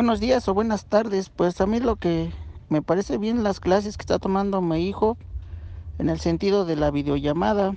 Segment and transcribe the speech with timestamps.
[0.00, 1.28] Buenos días o buenas tardes.
[1.28, 2.32] Pues a mí lo que
[2.70, 5.18] me parece bien las clases que está tomando mi hijo
[5.98, 7.76] en el sentido de la videollamada,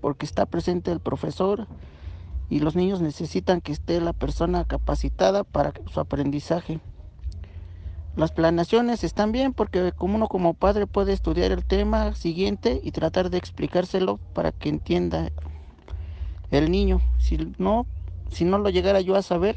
[0.00, 1.66] porque está presente el profesor
[2.48, 6.78] y los niños necesitan que esté la persona capacitada para su aprendizaje.
[8.14, 12.92] Las planeaciones están bien porque como uno como padre puede estudiar el tema siguiente y
[12.92, 15.32] tratar de explicárselo para que entienda
[16.52, 17.00] el niño.
[17.18, 17.84] Si no,
[18.30, 19.56] si no lo llegara yo a saber,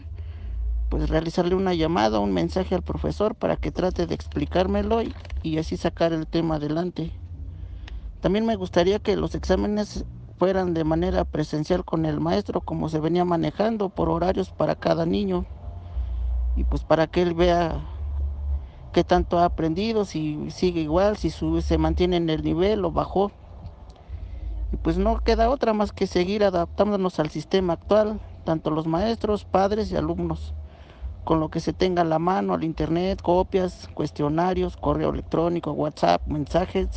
[0.90, 5.14] pues realizarle una llamada, un mensaje al profesor para que trate de explicármelo y,
[5.44, 7.12] y, así sacar el tema adelante.
[8.22, 10.06] También me gustaría que los exámenes
[10.38, 15.06] fueran de manera presencial con el maestro como se venía manejando por horarios para cada
[15.06, 15.46] niño
[16.56, 17.82] y pues para que él vea
[18.94, 23.32] qué tanto ha aprendido, si sigue igual, si se mantiene en el nivel o bajó.
[24.72, 29.46] Y pues no queda otra más que seguir adaptándonos al sistema actual, tanto los maestros,
[29.46, 30.54] padres y alumnos
[31.28, 36.26] con lo que se tenga a la mano, al internet, copias, cuestionarios, correo electrónico, WhatsApp,
[36.26, 36.88] mensajes.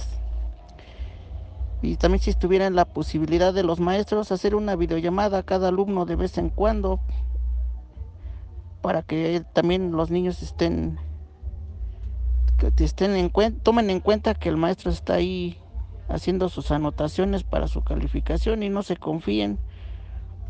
[1.82, 6.06] Y también si estuvieran la posibilidad de los maestros hacer una videollamada a cada alumno
[6.06, 7.00] de vez en cuando
[8.82, 11.00] para que también los niños estén
[12.56, 13.32] que estén en
[13.64, 15.58] tomen en cuenta que el maestro está ahí
[16.08, 19.58] haciendo sus anotaciones para su calificación y no se confíen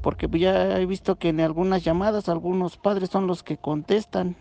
[0.01, 4.37] porque ya he visto que en algunas llamadas algunos padres son los que contestan,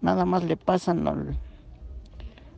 [0.00, 1.36] nada más le pasan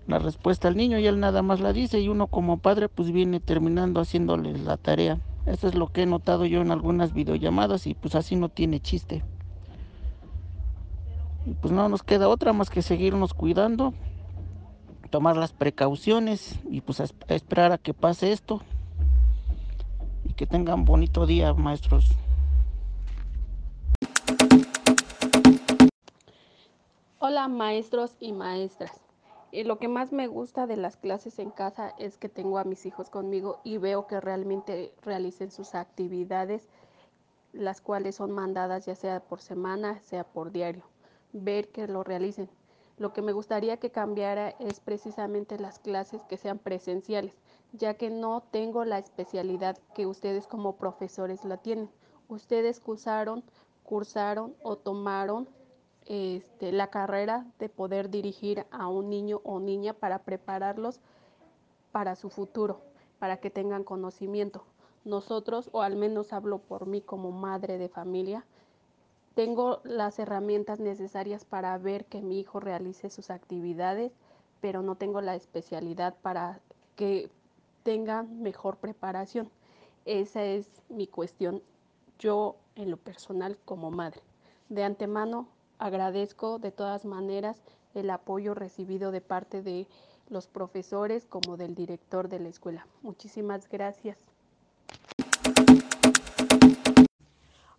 [0.06, 3.12] la respuesta al niño y él nada más la dice y uno como padre pues
[3.12, 5.20] viene terminando haciéndole la tarea.
[5.47, 8.80] Eso es lo que he notado yo en algunas videollamadas y pues así no tiene
[8.80, 9.22] chiste.
[11.47, 13.94] Y pues no nos queda otra más que seguirnos cuidando,
[15.10, 18.62] tomar las precauciones y pues esperar a que pase esto
[20.39, 22.12] que tengan bonito día, maestros.
[27.19, 29.00] Hola, maestros y maestras.
[29.50, 32.65] Y lo que más me gusta de las clases en casa es que tengo a
[32.65, 36.69] mis hijos conmigo y veo que realmente realicen sus actividades,
[37.53, 40.84] las cuales son mandadas ya sea por semana, sea por diario.
[41.32, 42.49] Ver que lo realicen.
[42.97, 47.34] Lo que me gustaría que cambiara es precisamente las clases que sean presenciales
[47.73, 51.91] ya que no tengo la especialidad que ustedes como profesores la tienen.
[52.29, 53.45] Ustedes cursaron,
[53.84, 55.49] cursaron o tomaron
[56.06, 61.01] este, la carrera de poder dirigir a un niño o niña para prepararlos
[61.93, 62.81] para su futuro,
[63.19, 64.65] para que tengan conocimiento.
[65.05, 68.45] Nosotros, o al menos hablo por mí como madre de familia,
[69.35, 74.12] tengo las herramientas necesarias para ver que mi hijo realice sus actividades,
[74.61, 76.61] pero no tengo la especialidad para
[76.97, 77.31] que
[77.83, 79.50] tengan mejor preparación.
[80.05, 81.62] Esa es mi cuestión
[82.19, 84.21] yo en lo personal como madre.
[84.69, 87.62] De antemano agradezco de todas maneras
[87.94, 89.87] el apoyo recibido de parte de
[90.28, 92.87] los profesores como del director de la escuela.
[93.03, 94.19] Muchísimas gracias.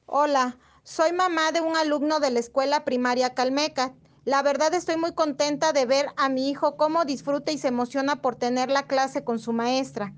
[0.06, 3.94] Hola, soy mamá de un alumno de la escuela primaria Calmeca.
[4.30, 8.22] La verdad estoy muy contenta de ver a mi hijo cómo disfruta y se emociona
[8.22, 10.14] por tener la clase con su maestra.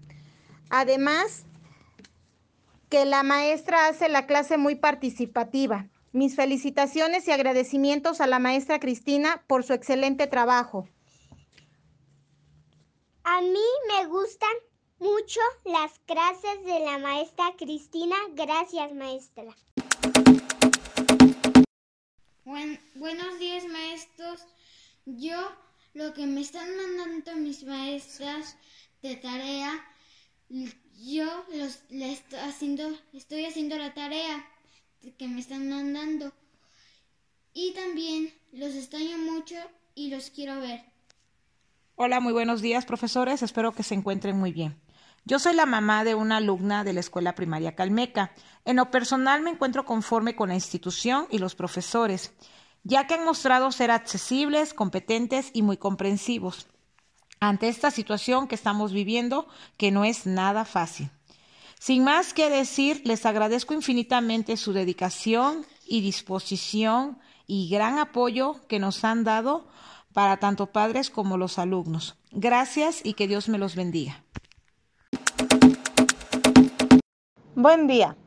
[0.70, 1.46] Además,
[2.90, 5.88] que la maestra hace la clase muy participativa.
[6.12, 10.90] Mis felicitaciones y agradecimientos a la maestra Cristina por su excelente trabajo.
[13.24, 14.58] A mí me gustan
[15.00, 18.18] mucho las clases de la maestra Cristina.
[18.36, 19.56] Gracias, maestra
[22.96, 24.46] buenos días, maestros.
[25.06, 25.38] Yo
[25.94, 28.58] lo que me están mandando mis maestras
[29.02, 29.74] de tarea,
[30.50, 31.80] yo los,
[32.44, 34.46] haciendo, estoy haciendo la tarea
[35.18, 36.34] que me están mandando.
[37.54, 39.56] Y también los extraño mucho
[39.96, 40.84] y los quiero ver.
[41.96, 43.44] Hola, muy buenos días, profesores.
[43.44, 44.81] Espero que se encuentren muy bien.
[45.26, 48.32] Yo soy la mamá de una alumna de la escuela primaria Calmeca.
[48.66, 52.34] En lo personal me encuentro conforme con la institución y los profesores,
[52.84, 56.68] ya que han mostrado ser accesibles, competentes y muy comprensivos
[57.42, 61.10] ante esta situación que estamos viviendo, que no es nada fácil.
[61.80, 67.18] Sin más que decir, les agradezco infinitamente su dedicación y disposición
[67.48, 69.68] y gran apoyo que nos han dado
[70.14, 72.16] para tanto padres como los alumnos.
[72.32, 74.24] Gracias y que Dios me los bendiga.
[77.62, 78.18] Buen día.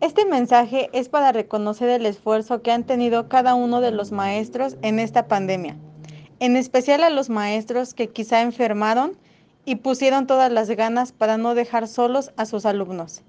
[0.00, 4.76] Este mensaje es para reconocer el esfuerzo que han tenido cada uno de los maestros
[4.80, 5.76] en esta pandemia,
[6.38, 9.18] en especial a los maestros que quizá enfermaron
[9.64, 13.22] y pusieron todas las ganas para no dejar solos a sus alumnos.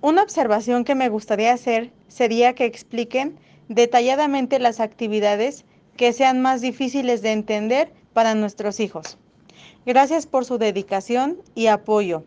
[0.00, 3.38] Una observación que me gustaría hacer sería que expliquen
[3.68, 5.66] detalladamente las actividades
[5.96, 9.18] que sean más difíciles de entender para nuestros hijos.
[9.86, 12.24] Gracias por su dedicación y apoyo.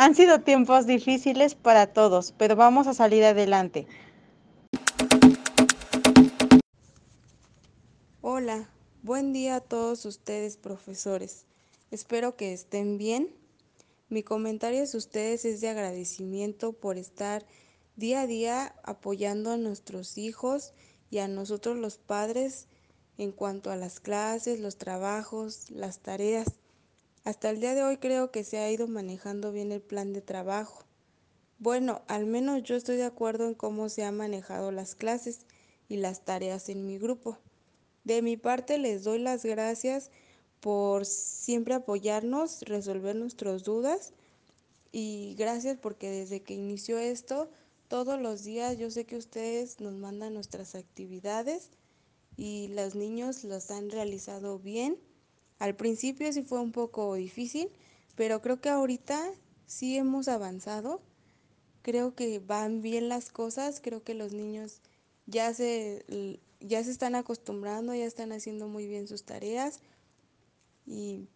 [0.00, 3.88] Han sido tiempos difíciles para todos, pero vamos a salir adelante.
[8.20, 8.70] Hola,
[9.02, 11.46] buen día a todos ustedes profesores.
[11.90, 13.34] Espero que estén bien.
[14.08, 17.44] Mi comentario a ustedes es de agradecimiento por estar
[17.96, 20.74] día a día apoyando a nuestros hijos
[21.10, 22.68] y a nosotros los padres
[23.16, 26.46] en cuanto a las clases, los trabajos, las tareas.
[27.24, 30.22] Hasta el día de hoy creo que se ha ido manejando bien el plan de
[30.22, 30.84] trabajo.
[31.58, 35.40] Bueno, al menos yo estoy de acuerdo en cómo se han manejado las clases
[35.88, 37.38] y las tareas en mi grupo.
[38.04, 40.10] De mi parte les doy las gracias
[40.60, 44.12] por siempre apoyarnos, resolver nuestras dudas
[44.92, 47.50] y gracias porque desde que inició esto,
[47.88, 51.70] todos los días yo sé que ustedes nos mandan nuestras actividades
[52.36, 54.96] y los niños las han realizado bien.
[55.58, 57.68] Al principio sí fue un poco difícil,
[58.14, 59.32] pero creo que ahorita
[59.66, 61.00] sí hemos avanzado.
[61.82, 64.80] Creo que van bien las cosas, creo que los niños
[65.26, 69.80] ya se, ya se están acostumbrando, ya están haciendo muy bien sus tareas.
[70.86, 71.28] Y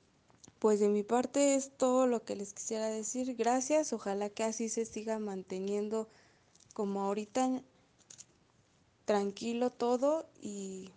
[0.58, 3.34] pues de mi parte es todo lo que les quisiera decir.
[3.36, 6.08] Gracias, ojalá que así se siga manteniendo
[6.74, 7.62] como ahorita
[9.04, 10.90] tranquilo todo y,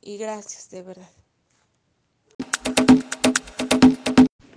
[0.00, 1.10] y gracias de verdad.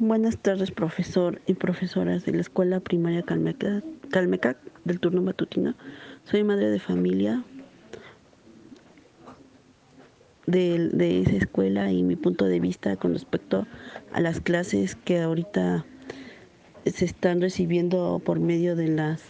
[0.02, 5.76] Buenas tardes, profesor y profesoras de la Escuela Primaria Calmeca, Calmecac del turno matutino.
[6.24, 7.44] Soy madre de familia
[10.46, 13.68] de, de, esa escuela y mi punto de vista con respecto
[14.14, 15.86] a las clases que ahorita
[16.86, 19.22] se están recibiendo por medio de las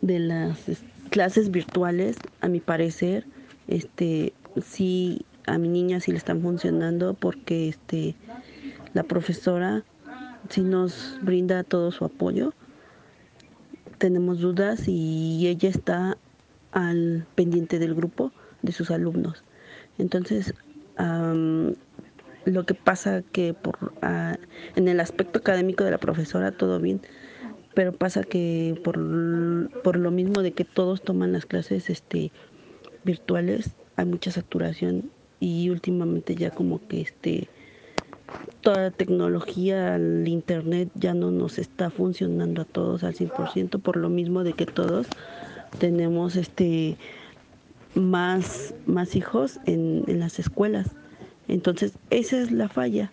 [0.00, 0.56] de las
[1.10, 3.26] clases virtuales, a mi parecer,
[3.66, 4.32] este
[4.64, 8.14] sí a mi niña sí le están funcionando porque este
[8.94, 9.84] la profesora
[10.48, 12.52] sí nos brinda todo su apoyo.
[13.98, 16.16] Tenemos dudas y ella está
[16.72, 19.42] al pendiente del grupo de sus alumnos.
[19.98, 20.54] Entonces,
[22.44, 23.92] lo que pasa que por
[24.76, 27.00] en el aspecto académico de la profesora todo bien,
[27.74, 28.98] pero pasa que por,
[29.82, 32.32] por lo mismo de que todos toman las clases este
[33.04, 37.48] virtuales, hay mucha saturación y últimamente ya como que este
[38.60, 43.96] toda la tecnología, el internet ya no nos está funcionando a todos al 100% por
[43.96, 45.06] lo mismo de que todos
[45.78, 46.96] tenemos este
[47.94, 50.88] más, más hijos en, en las escuelas.
[51.46, 53.10] Entonces, esa es la falla.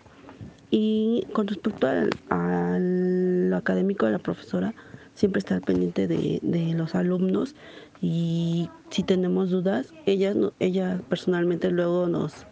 [0.70, 4.74] Y con respecto al, a lo académico de la profesora,
[5.14, 7.54] siempre está pendiente de, de los alumnos
[8.00, 12.46] y si tenemos dudas, ella, ella personalmente luego nos,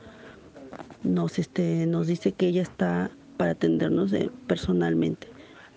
[1.03, 5.29] nos, este, nos dice que ella está para atendernos eh, personalmente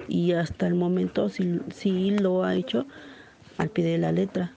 [0.07, 2.85] y hasta el momento sí, sí lo ha hecho
[3.57, 4.51] al pie de la letra.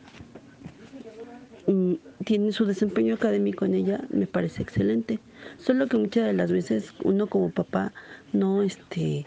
[1.66, 5.18] Mm, tiene su desempeño académico en ella, me parece excelente.
[5.58, 7.92] Solo que muchas de las veces uno como papá
[8.32, 9.26] no, este,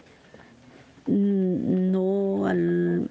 [1.06, 3.08] no al,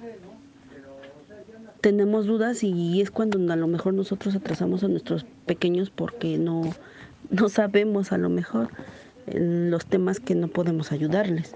[1.84, 6.74] tenemos dudas y es cuando a lo mejor nosotros atrasamos a nuestros pequeños porque no,
[7.28, 8.70] no sabemos a lo mejor
[9.26, 11.54] los temas que no podemos ayudarles.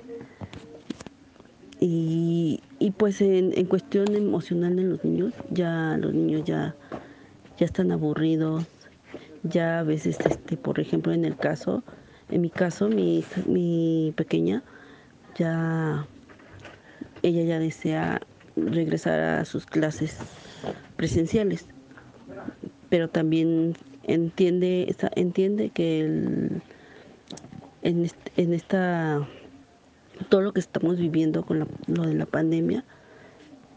[1.81, 6.75] Y, y pues en, en, cuestión emocional de los niños, ya los niños ya,
[7.57, 8.67] ya están aburridos,
[9.45, 11.83] ya a veces, este, por ejemplo, en el caso,
[12.29, 14.63] en mi caso, mi, mi pequeña,
[15.39, 16.07] ya
[17.23, 18.21] ella ya desea
[18.67, 20.17] regresar a sus clases
[20.97, 21.67] presenciales,
[22.89, 23.75] pero también
[24.05, 26.63] entiende, entiende que el,
[27.83, 29.27] en, en esta
[30.29, 32.85] todo lo que estamos viviendo con lo de la pandemia,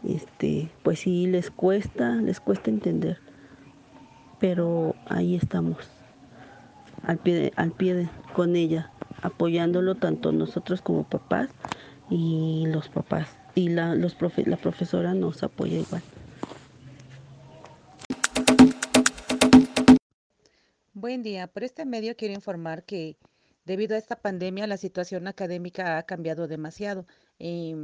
[0.04, 3.18] este, pues sí les cuesta, les cuesta entender,
[4.40, 5.76] pero ahí estamos,
[7.04, 8.90] al pie, al pie con ella,
[9.22, 11.48] apoyándolo tanto nosotros como papás
[12.10, 16.02] y los papás y la, los profe, la profesora nos apoya igual.
[20.94, 21.46] Buen día.
[21.48, 23.16] Por este medio quiero informar que
[23.64, 27.06] debido a esta pandemia la situación académica ha cambiado demasiado.
[27.38, 27.74] Eh,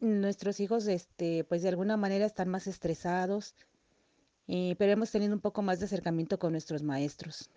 [0.00, 3.54] nuestros hijos, este, pues de alguna manera están más estresados,
[4.46, 7.50] eh, pero hemos tenido un poco más de acercamiento con nuestros maestros,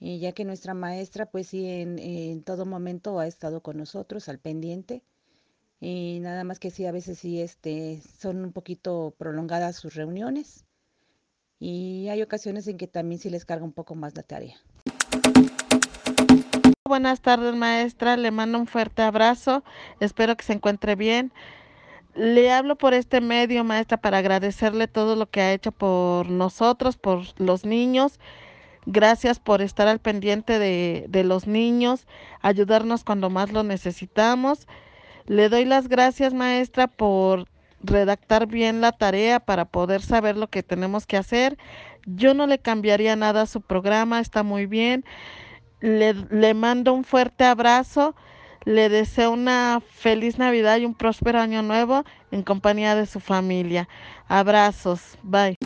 [0.00, 4.28] eh, ya que nuestra maestra, pues sí, en, en todo momento ha estado con nosotros
[4.28, 5.02] al pendiente
[5.84, 10.64] y nada más que sí, a veces sí este, son un poquito prolongadas sus reuniones
[11.60, 14.56] y hay ocasiones en que también sí les carga un poco más la tarea.
[16.88, 19.62] Buenas tardes maestra, le mando un fuerte abrazo,
[20.00, 21.32] espero que se encuentre bien.
[22.14, 26.96] Le hablo por este medio, maestra, para agradecerle todo lo que ha hecho por nosotros,
[26.96, 28.20] por los niños.
[28.86, 32.06] Gracias por estar al pendiente de, de los niños,
[32.40, 34.66] ayudarnos cuando más lo necesitamos.
[35.26, 37.46] Le doy las gracias, maestra, por
[37.82, 41.56] redactar bien la tarea para poder saber lo que tenemos que hacer.
[42.06, 45.04] Yo no le cambiaría nada a su programa, está muy bien.
[45.80, 48.14] Le, le mando un fuerte abrazo.
[48.64, 53.88] Le deseo una feliz Navidad y un próspero año nuevo en compañía de su familia.
[54.26, 55.18] Abrazos.
[55.22, 55.58] Bye.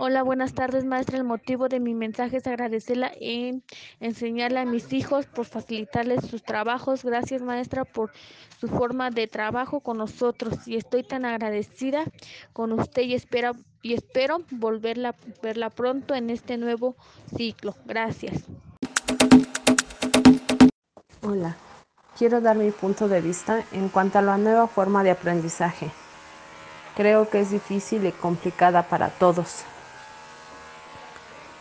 [0.00, 1.16] Hola, buenas tardes, maestra.
[1.16, 3.64] El motivo de mi mensaje es agradecerla en
[3.98, 7.04] enseñarle a mis hijos por facilitarles sus trabajos.
[7.04, 8.12] Gracias, maestra, por
[8.60, 10.68] su forma de trabajo con nosotros.
[10.68, 12.04] Y estoy tan agradecida
[12.52, 16.94] con usted y espero, y espero volverla verla pronto en este nuevo
[17.36, 17.74] ciclo.
[17.84, 18.44] Gracias.
[21.22, 21.56] Hola,
[22.16, 25.90] quiero dar mi punto de vista en cuanto a la nueva forma de aprendizaje.
[26.94, 29.64] Creo que es difícil y complicada para todos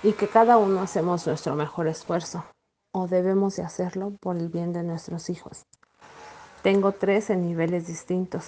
[0.04, 2.46] y que cada uno hacemos nuestro mejor esfuerzo
[2.94, 5.66] o debemos de hacerlo por el bien de nuestros hijos.
[6.63, 8.46] Tengo tres en niveles distintos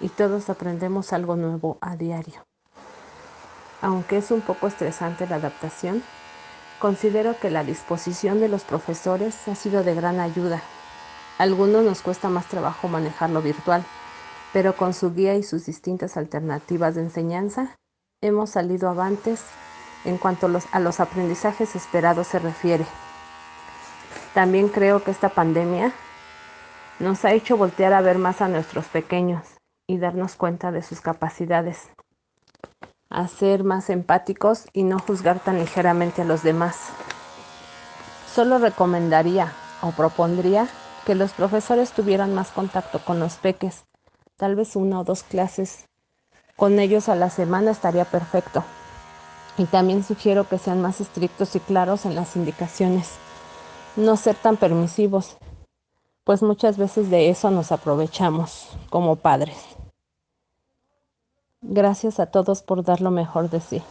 [0.00, 2.44] y todos aprendemos algo nuevo a diario.
[3.80, 6.02] Aunque es un poco estresante la adaptación,
[6.80, 10.62] considero que la disposición de los profesores ha sido de gran ayuda.
[11.38, 13.84] A algunos nos cuesta más trabajo manejar lo virtual,
[14.52, 17.76] pero con su guía y sus distintas alternativas de enseñanza,
[18.20, 19.44] hemos salido avantes
[20.08, 22.86] en cuanto a los, aprendizajes esperados se refiere.
[24.34, 25.92] También creo que esta pandemia
[26.98, 29.46] nos ha hecho voltear a ver más a nuestros pequeños
[29.86, 31.90] y darnos cuenta de sus capacidades,
[33.10, 36.88] a ser más empáticos y no juzgar tan ligeramente a los demás.
[38.34, 40.68] Solo recomendaría o propondría
[41.04, 43.84] que los profesores tuvieran más contacto con los peques,
[44.36, 45.88] tal vez una o dos clases
[46.58, 48.64] con ellos a la semana estaría perfecto.
[49.58, 53.10] Y también sugiero que sean más estrictos y claros en las indicaciones.
[53.96, 55.36] No ser tan permisivos,
[56.22, 59.56] pues muchas veces de eso nos aprovechamos como padres.
[61.60, 63.82] Gracias a todos por dar lo mejor de sí.